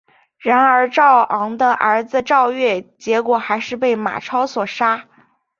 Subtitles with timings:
[0.39, 5.05] 然而赵昂的儿子赵月结果还是被马超所杀。